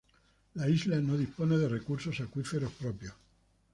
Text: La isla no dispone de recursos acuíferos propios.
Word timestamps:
La 0.55 0.67
isla 0.67 0.99
no 0.99 1.15
dispone 1.15 1.59
de 1.59 1.69
recursos 1.69 2.19
acuíferos 2.21 2.71
propios. 2.71 3.13